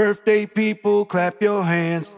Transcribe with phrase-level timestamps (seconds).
[0.00, 2.16] Birthday people, clap your hands.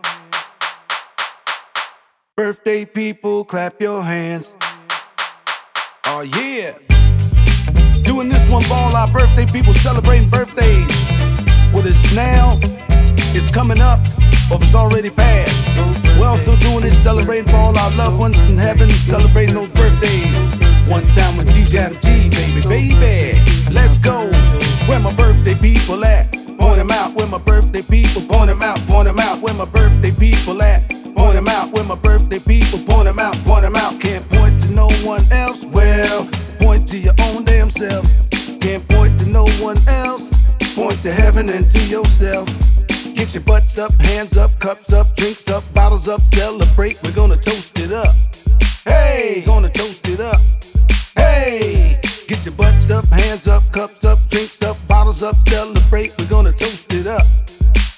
[2.36, 4.54] Birthday people, clap your hands.
[6.06, 6.78] Oh yeah.
[8.02, 10.94] Doing this one for all our birthday people celebrating birthdays.
[11.74, 12.56] Whether it's now,
[13.34, 13.98] it's coming up,
[14.48, 15.66] or if it's already passed.
[16.20, 20.36] We're also doing it celebrating for all our loved ones in heaven, celebrating those birthdays.
[20.88, 23.42] One time with DJ Adam T, baby, baby.
[23.72, 24.30] Let's go.
[24.86, 26.30] Where my birthday people at?
[26.62, 27.16] Point them out.
[27.16, 28.20] Where my birthday people?
[28.28, 28.78] Point them out.
[28.86, 29.40] Point them out.
[29.40, 30.90] Where my birthday people at?
[31.16, 31.72] Point them out.
[31.72, 32.78] Where my birthday people?
[32.84, 33.34] Point them out.
[33.46, 33.98] Point them out.
[34.00, 35.64] Can't point to no one else.
[35.64, 36.28] Well,
[36.60, 38.04] point to your own damn self.
[38.60, 40.28] Can't point to no one else.
[40.76, 42.48] Point to heaven and to yourself.
[43.14, 46.98] Get your butts up, hands up, cups up, drinks up, bottles up, celebrate.
[47.04, 48.14] We're gonna toast it up.
[48.84, 50.40] Hey, gonna toast it up.
[51.16, 56.12] Hey, get your butts up, hands up, cups up, drinks up, bottles up, celebrate.
[56.18, 57.22] We're gonna toast it up.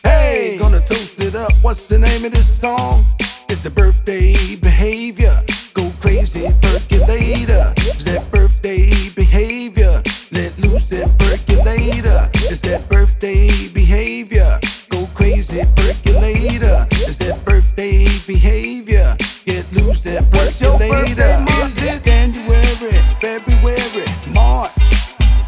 [0.04, 1.52] Hey, gonna toast it up.
[1.62, 3.04] What's the name of this song?
[3.48, 5.34] It's the birthday behavior.
[5.74, 7.72] Go crazy, percolator.
[7.78, 10.02] It's that birthday behavior.
[10.32, 12.30] Let loose that percolator.
[12.50, 14.58] It's that birthday behavior.
[14.90, 16.86] Go crazy, percolator.
[16.92, 19.16] It's that birthday behavior.
[19.46, 21.44] Get loose that percolator.
[21.64, 24.72] Is it January, February, March,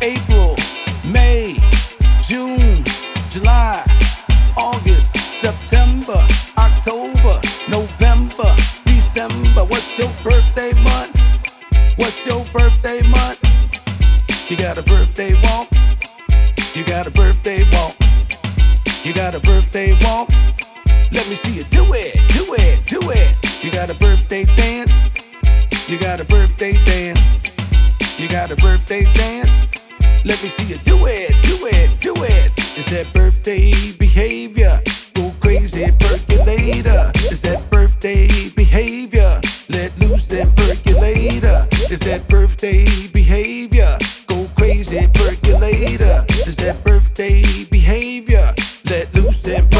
[0.02, 0.35] April,
[9.56, 9.70] December.
[9.70, 11.18] What's your birthday month?
[11.96, 13.40] What's your birthday month?
[14.50, 15.68] You got a birthday walk.
[16.74, 17.94] You got a birthday walk.
[19.04, 20.30] You got a birthday walk.
[21.12, 23.64] Let me see you do it, do it, do it.
[23.64, 24.92] You got a birthday dance.
[25.88, 27.20] You got a birthday dance.
[28.18, 29.50] You got a birthday dance.
[30.24, 32.52] Let me see you do it, do it, do it.
[32.76, 34.82] It's that birthday behavior.
[35.14, 37.10] Go crazy, percolator.
[37.30, 37.55] It's that
[48.88, 49.75] Let loose that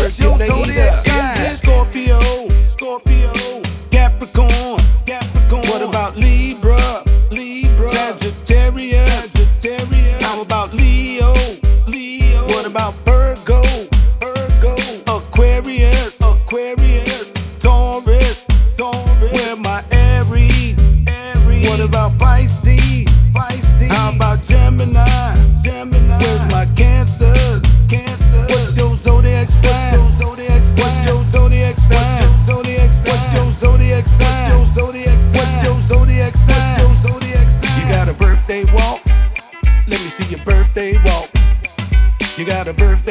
[42.68, 43.05] a birthday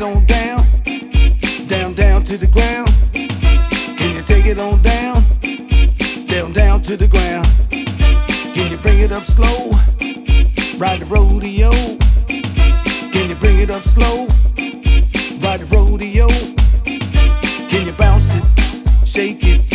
[0.00, 0.64] it on down,
[1.66, 2.88] down, down to the ground.
[3.12, 5.22] Can you take it on down,
[6.26, 7.46] down, down to the ground?
[8.54, 9.70] Can you bring it up slow?
[10.78, 11.70] Ride the rodeo.
[13.12, 14.26] Can you bring it up slow?
[15.42, 16.28] Ride the rodeo.
[17.68, 19.69] Can you bounce it, shake it,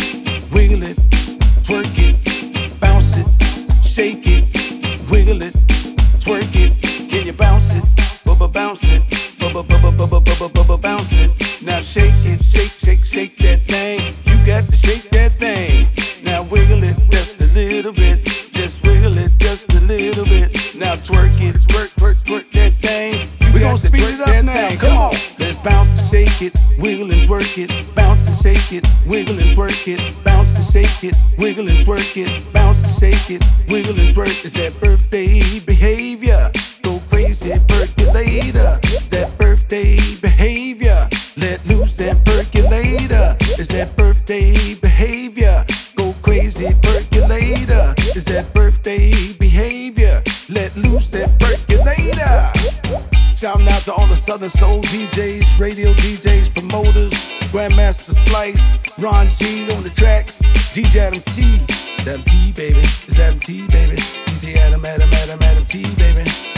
[27.06, 31.04] wiggle and twerk it, bounce and shake it, wiggle and twerk it, bounce and shake
[31.04, 34.44] it, wiggle and twerk it, bounce and shake it, wiggle and twerk.
[34.44, 36.50] It's that birthday behavior.
[36.82, 38.78] Go crazy, percolator.
[39.10, 41.08] That birthday behavior.
[41.36, 43.36] Let loose that percolator.
[43.40, 45.64] It's that birthday behavior.
[45.96, 47.94] Go crazy, percolator.
[48.16, 50.22] It's that birthday behavior.
[50.48, 52.50] Let loose that percolator.
[53.36, 56.35] Shouting out to all the Southern Soul DJs, radio DJs,
[56.84, 58.60] Grandmaster Slice,
[58.98, 60.38] Ron G on the tracks,
[60.74, 61.60] DJ Adam T.
[62.02, 62.78] Adam T, baby.
[62.80, 63.96] It's Adam T, baby.
[63.96, 66.55] DJ Adam, Adam, Adam, Adam T, baby.